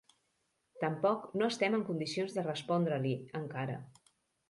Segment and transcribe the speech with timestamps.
[0.83, 3.81] Tampoc no estem en condicions de respondre-li, encara.